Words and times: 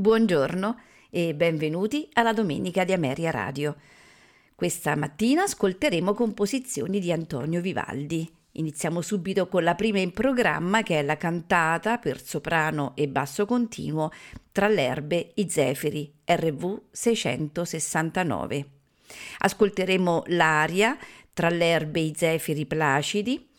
Buongiorno 0.00 0.80
e 1.10 1.34
benvenuti 1.34 2.08
alla 2.14 2.32
Domenica 2.32 2.84
di 2.84 2.94
Ameria 2.94 3.30
Radio. 3.30 3.76
Questa 4.54 4.96
mattina 4.96 5.42
ascolteremo 5.42 6.14
composizioni 6.14 7.00
di 7.00 7.12
Antonio 7.12 7.60
Vivaldi. 7.60 8.26
Iniziamo 8.52 9.02
subito 9.02 9.46
con 9.46 9.62
la 9.62 9.74
prima 9.74 9.98
in 9.98 10.12
programma 10.12 10.82
che 10.82 11.00
è 11.00 11.02
la 11.02 11.18
cantata 11.18 11.98
per 11.98 12.24
soprano 12.24 12.92
e 12.96 13.08
basso 13.08 13.44
continuo 13.44 14.10
Tra 14.50 14.68
l'erbe 14.68 15.32
i 15.34 15.50
zefiri 15.50 16.10
RV 16.24 16.80
669. 16.90 18.70
Ascolteremo 19.40 20.22
l'aria 20.28 20.96
Tra 21.34 21.50
l'erbe 21.50 22.00
i 22.00 22.14
zefiri 22.16 22.64
placidi 22.64 23.49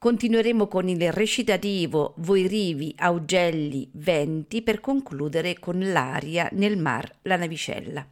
Continueremo 0.00 0.66
con 0.66 0.88
il 0.88 1.12
recitativo 1.12 2.14
Voi 2.16 2.46
rivi, 2.46 2.94
augelli, 2.96 3.86
venti 3.92 4.62
per 4.62 4.80
concludere 4.80 5.58
con 5.58 5.78
l'aria 5.78 6.48
Nel 6.52 6.78
mar 6.78 7.06
la 7.24 7.36
navicella. 7.36 8.06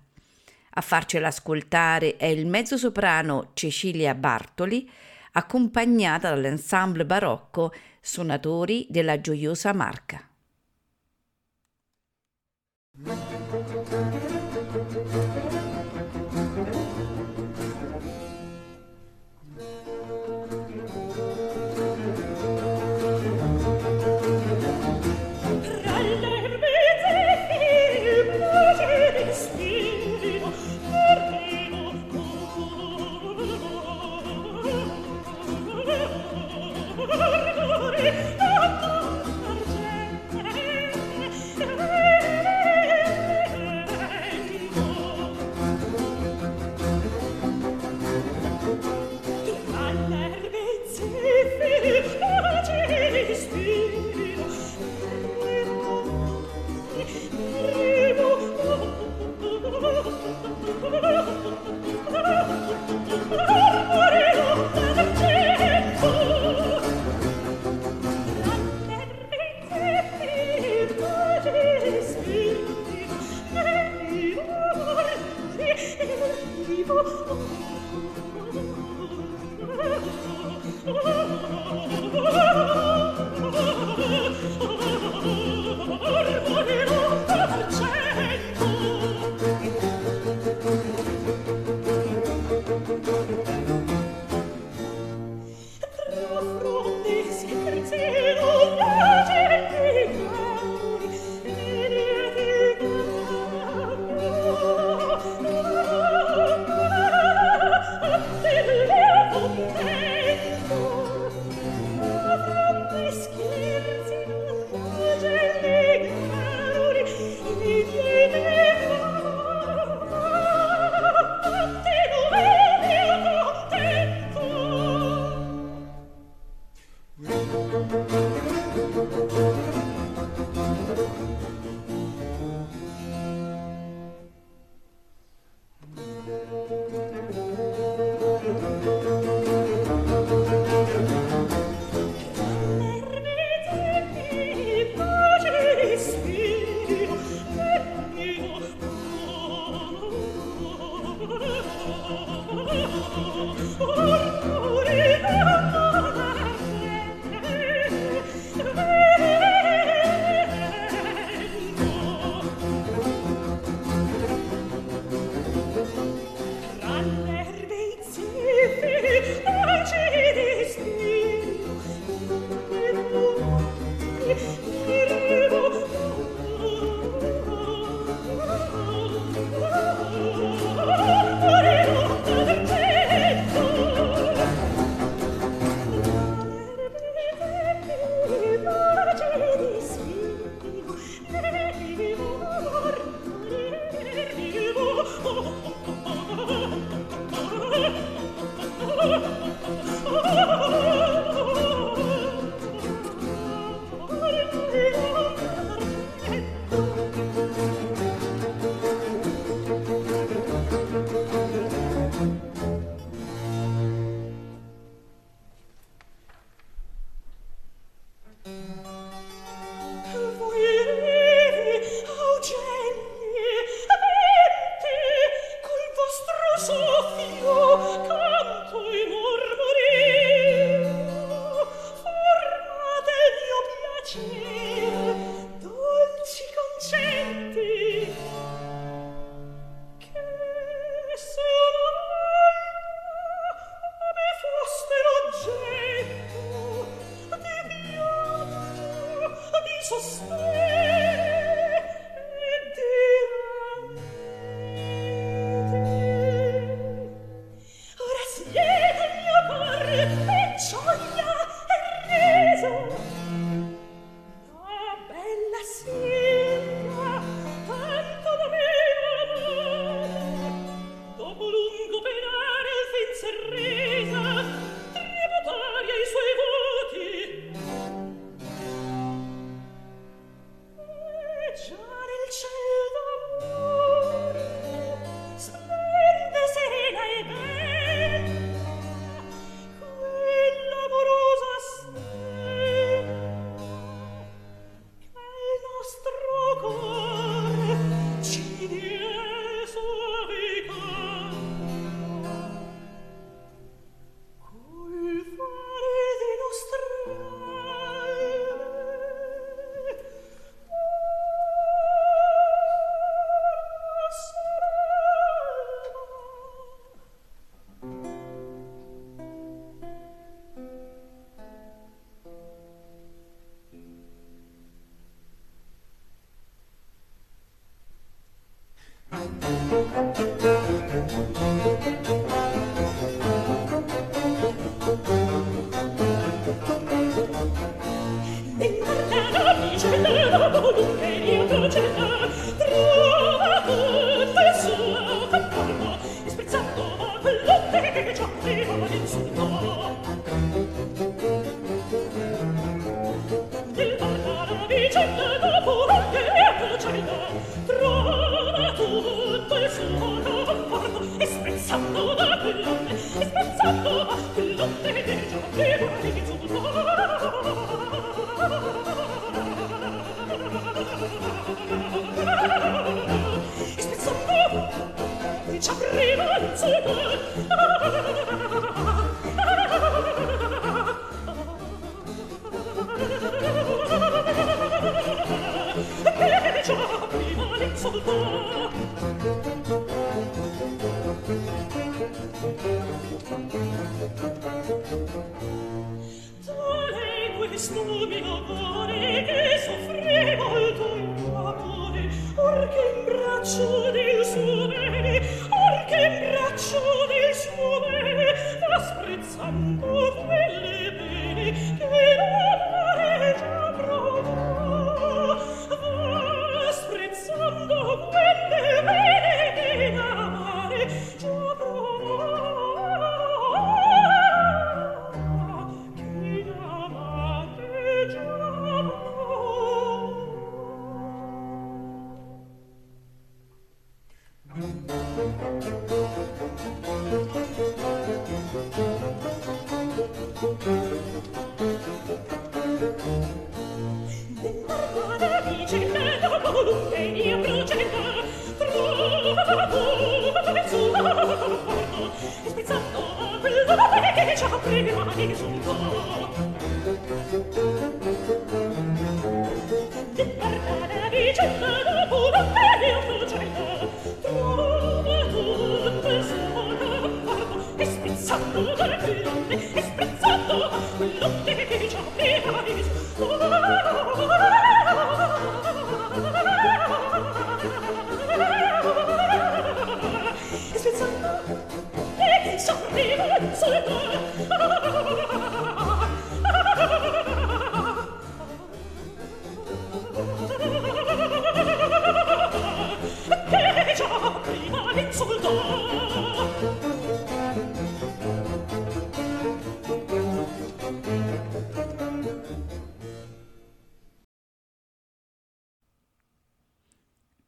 A 0.73 0.81
farcela 0.83 1.29
ascoltare 1.29 2.19
è 2.19 2.27
il 2.27 2.47
mezzosoprano 2.47 3.53
Cecilia 3.55 4.15
Bartoli, 4.15 4.87
accompagnata 5.33 6.29
dall'ensemble 6.29 7.07
barocco 7.07 7.73
Suonatori 8.03 8.87
della 8.91 9.19
Gioiosa 9.23 9.73
Marca. 9.73 10.29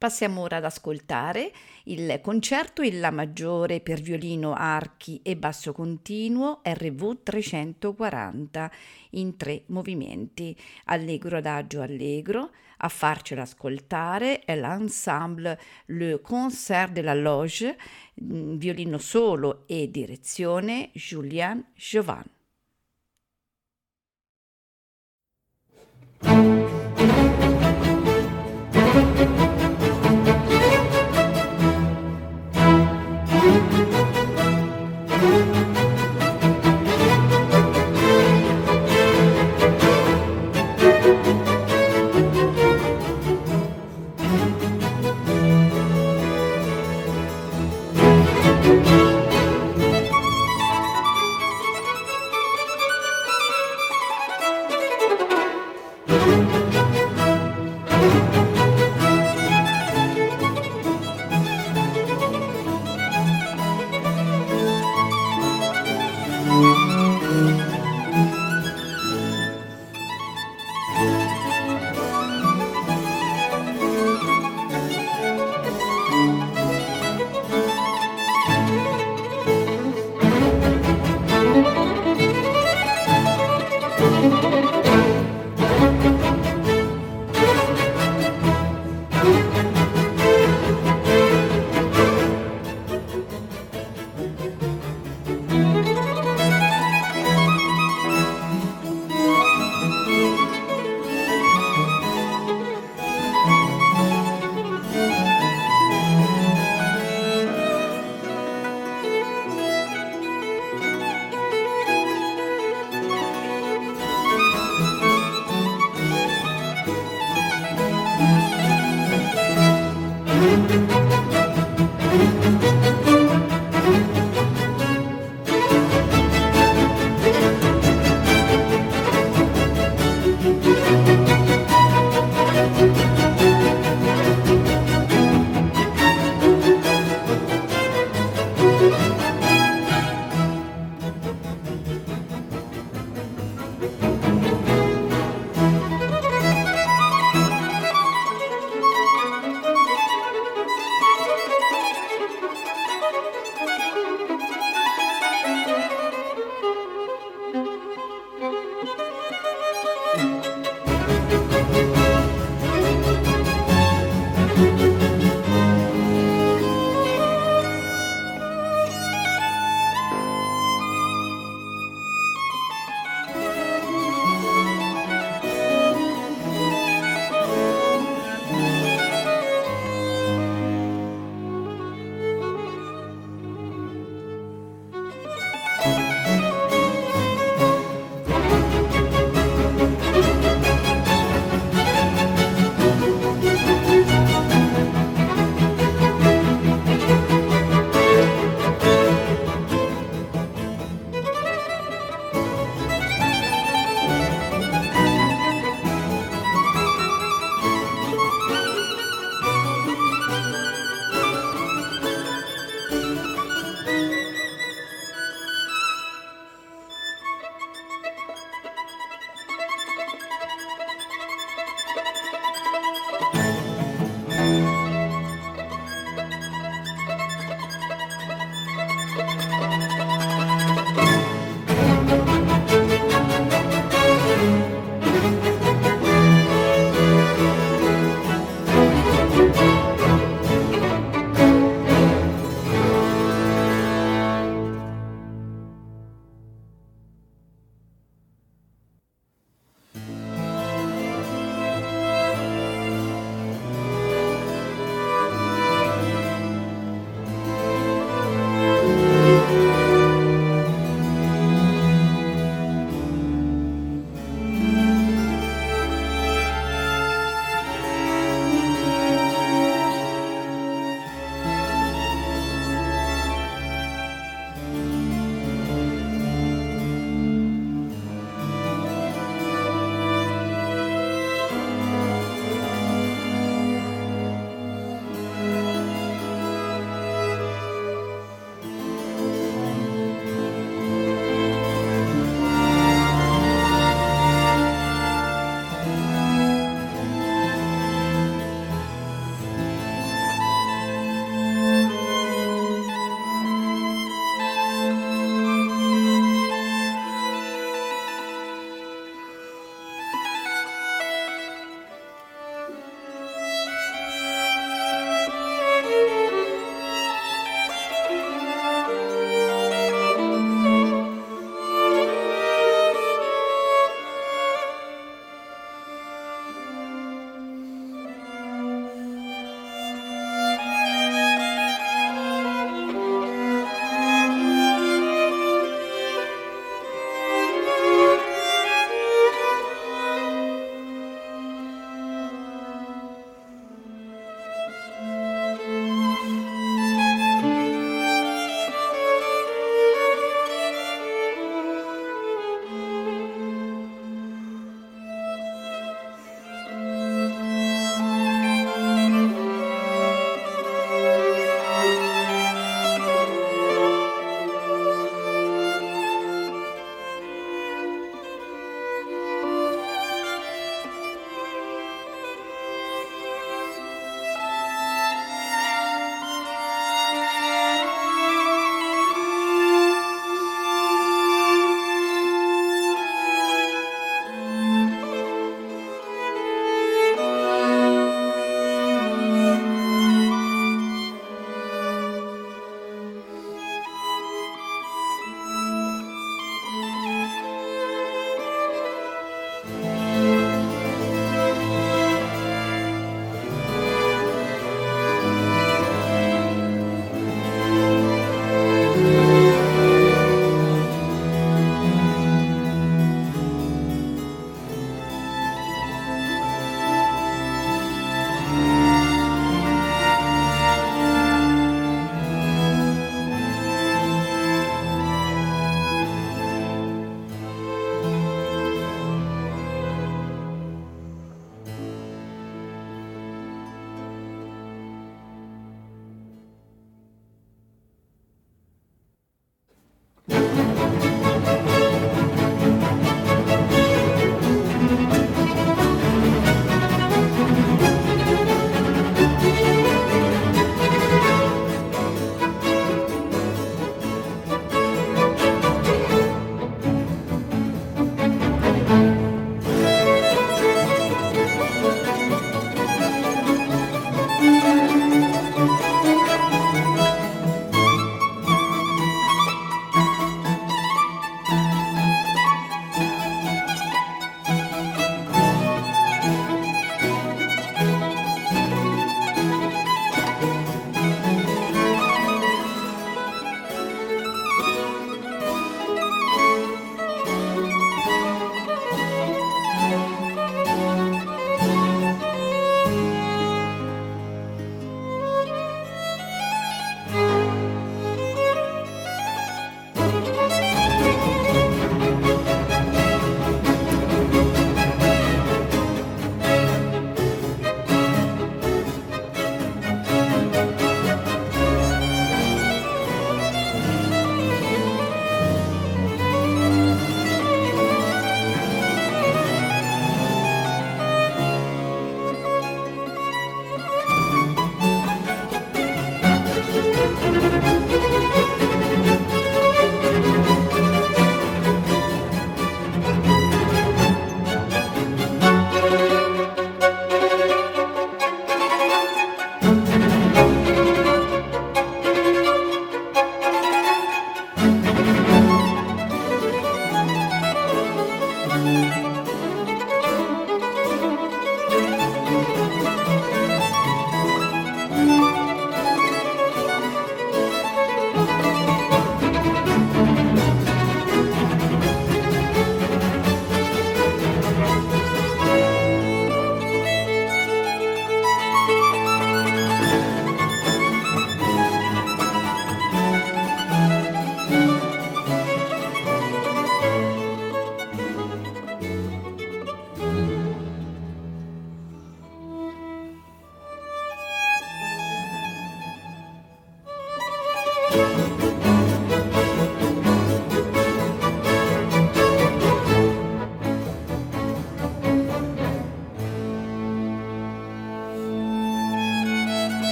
Passiamo 0.00 0.40
ora 0.40 0.56
ad 0.56 0.64
ascoltare 0.64 1.52
il 1.84 2.20
concerto 2.22 2.80
in 2.80 3.00
La 3.00 3.10
maggiore 3.10 3.80
per 3.80 4.00
violino, 4.00 4.54
archi 4.54 5.20
e 5.22 5.36
basso 5.36 5.74
continuo 5.74 6.62
RV 6.64 7.22
340 7.22 8.70
in 9.10 9.36
tre 9.36 9.64
movimenti, 9.66 10.56
allegro 10.84 11.36
adagio 11.36 11.82
allegro. 11.82 12.50
A 12.78 12.88
farcela 12.88 13.42
ascoltare 13.42 14.38
è 14.38 14.56
l'ensemble 14.56 15.60
Le 15.88 16.22
Concert 16.22 16.92
de 16.92 17.02
la 17.02 17.12
Loge, 17.12 17.76
mm, 18.22 18.56
violino 18.56 18.96
solo 18.96 19.64
e 19.66 19.90
direzione 19.90 20.88
Julien 20.94 21.62
Jovan. 21.74 22.24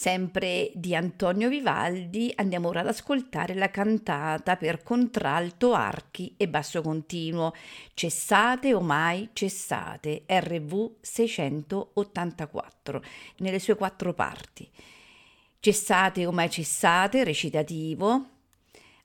Sempre 0.00 0.70
di 0.72 0.94
Antonio 0.94 1.50
Vivaldi 1.50 2.32
andiamo 2.36 2.68
ora 2.68 2.80
ad 2.80 2.86
ascoltare 2.86 3.52
la 3.52 3.68
cantata 3.68 4.56
per 4.56 4.82
contralto, 4.82 5.74
archi 5.74 6.32
e 6.38 6.48
basso 6.48 6.80
continuo. 6.80 7.52
Cessate 7.92 8.72
o 8.72 8.80
mai 8.80 9.28
cessate, 9.34 10.22
RV 10.26 10.92
684, 11.02 13.02
nelle 13.40 13.58
sue 13.58 13.74
quattro 13.74 14.14
parti. 14.14 14.66
Cessate 15.60 16.24
o 16.24 16.32
mai 16.32 16.48
cessate, 16.48 17.22
recitativo. 17.22 18.28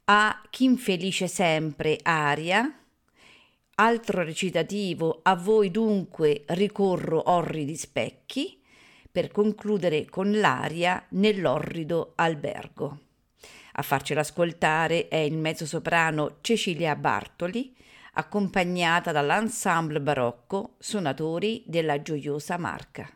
A 0.05 0.43
chi 0.49 0.63
infelice 0.63 1.27
sempre, 1.27 1.99
aria. 2.03 2.73
Altro 3.75 4.23
recitativo, 4.23 5.19
a 5.23 5.35
voi 5.35 5.71
dunque 5.71 6.45
ricorro 6.47 7.31
orridi 7.31 7.75
specchi 7.75 8.63
per 9.15 9.31
concludere 9.31 10.09
con 10.09 10.29
l'aria 10.41 11.01
nell'orrido 11.11 12.11
albergo. 12.15 12.99
A 13.75 13.81
farcela 13.81 14.19
ascoltare 14.19 15.07
è 15.07 15.15
il 15.15 15.37
mezzosoprano 15.37 16.39
Cecilia 16.41 16.97
Bartoli, 16.97 17.73
accompagnata 18.15 19.13
dall'ensemble 19.13 20.01
barocco 20.01 20.75
Suonatori 20.79 21.63
della 21.65 22.01
Gioiosa 22.01 22.57
Marca. 22.57 23.09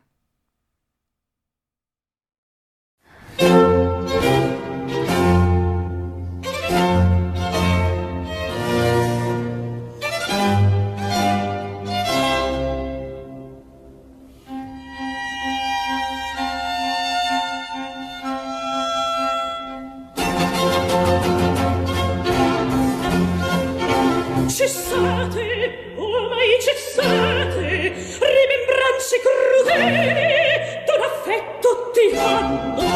cessate 26.59 27.93
rimembranze 28.19 29.15
crudele 29.25 30.83
d'un 30.85 31.01
affetto 31.01 31.69
ti 31.93 32.05
fanno 32.15 32.87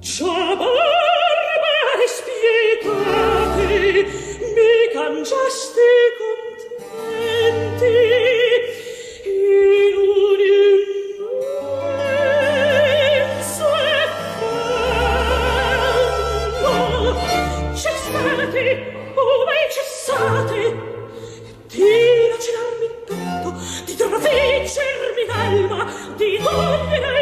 ciò 0.00 0.56
barba 0.56 1.76
spietate 2.16 3.66
mi 4.54 4.74
cangiaste 4.92 5.88
contenti. 6.18 8.00
Cessate, 17.74 18.64
ormai 19.14 19.64
cessate, 19.70 20.71
di 26.16 26.38
ogni 26.42 27.21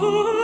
Oh. 0.00 0.37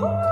Ooh. 0.00 0.27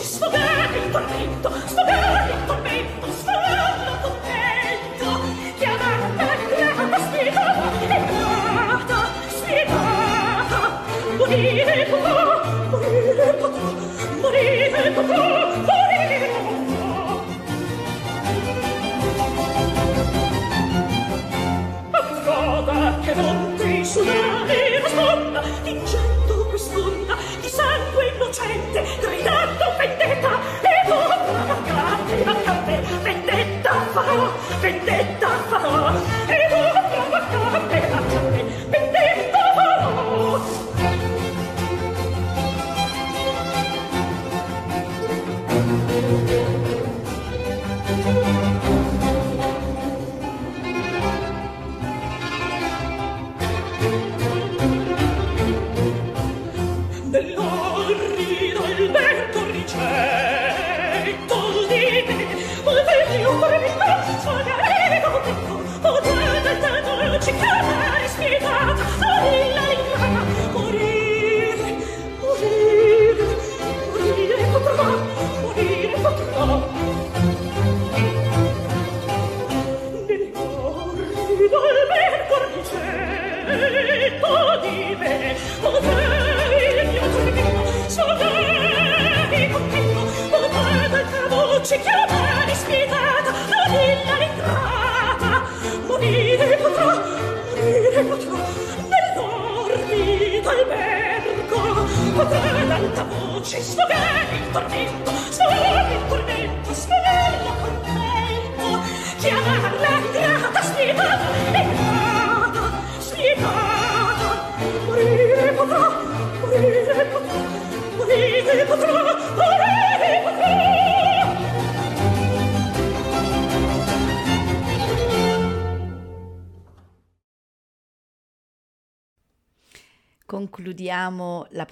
Sì, 0.00 0.22
il 0.22 0.90
tormento, 0.92 1.50
sto 1.66 1.80
il 1.80 2.46
tormento, 2.46 3.06
sto 3.12 3.30
il 3.30 3.98
tormento. 4.00 5.06
Chiamata, 5.58 6.26
chiamata, 6.54 6.98
spiegata, 7.04 7.62
spiegata, 7.80 8.98
spiegata. 9.28 10.60
Morire 11.16 11.86
potrò, 11.90 12.44
morire 12.70 13.34
potrò, 13.40 13.66
morire 14.20 14.90
potrò, 14.94 15.22
morire 15.66 16.28
potrò. 16.28 16.56
Approda 21.90 22.98
che 23.02 23.14
monti 23.14 23.84
sulla 23.84 24.44
nera 24.44 24.88
sponda, 24.88 25.42
vincendo 25.62 26.46
quest'onda 26.46 27.16
di 27.40 27.48
sangue 27.48 28.06
innocente, 28.14 28.84
vendetta 29.78 30.30
e 30.60 30.88
non 30.88 31.08
pagate 31.46 32.24
a 32.24 32.54
vendetta 33.02 33.72
farò 33.92 34.32
vendetta 34.60 35.28
farò 35.48 35.92
e 36.26 36.37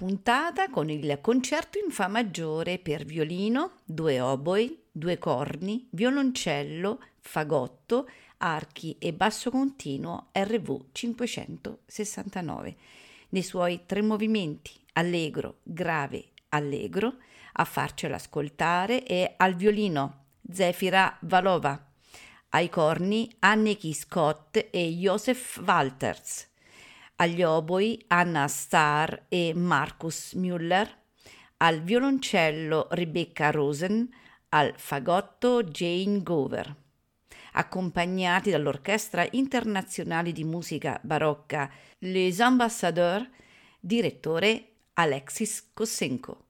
puntata 0.06 0.70
con 0.70 0.88
il 0.88 1.18
concerto 1.20 1.80
in 1.84 1.90
Fa 1.90 2.06
maggiore 2.06 2.78
per 2.78 3.04
violino, 3.04 3.80
due 3.84 4.20
oboi, 4.20 4.84
due 4.92 5.18
corni, 5.18 5.88
violoncello, 5.90 7.02
fagotto, 7.18 8.08
archi 8.36 8.94
e 9.00 9.12
basso 9.12 9.50
continuo 9.50 10.28
RV 10.30 10.84
569. 10.92 12.76
Nei 13.30 13.42
suoi 13.42 13.80
tre 13.84 14.00
movimenti, 14.00 14.70
allegro, 14.92 15.56
grave, 15.64 16.26
allegro, 16.50 17.16
a 17.54 17.64
farcelo 17.64 18.14
ascoltare 18.14 19.02
è 19.02 19.34
al 19.36 19.56
violino 19.56 20.26
Zefira 20.48 21.18
Valova, 21.22 21.84
ai 22.50 22.68
corni 22.68 23.28
Anneki 23.40 23.92
Scott 23.92 24.68
e 24.70 24.86
Joseph 24.86 25.60
Walters 25.66 26.54
agli 27.16 27.42
oboi 27.42 28.02
Anna 28.08 28.46
Starr 28.48 29.24
e 29.28 29.52
Marcus 29.54 30.34
Müller, 30.34 30.88
al 31.58 31.80
violoncello 31.82 32.88
Rebecca 32.90 33.50
Rosen, 33.50 34.08
al 34.50 34.74
fagotto 34.76 35.62
Jane 35.64 36.22
Gover, 36.22 36.74
accompagnati 37.52 38.50
dall'Orchestra 38.50 39.26
Internazionale 39.32 40.32
di 40.32 40.44
Musica 40.44 41.00
Barocca 41.02 41.70
Les 41.98 42.40
Ambassadeurs, 42.40 43.28
direttore 43.80 44.68
Alexis 44.94 45.70
Kosenko. 45.72 46.44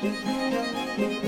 Música 0.00 1.27